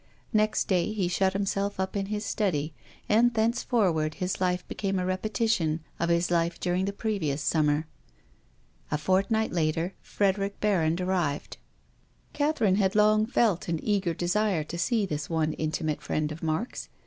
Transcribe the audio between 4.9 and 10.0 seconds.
a repetition of his life during the previous summer. A fortnight later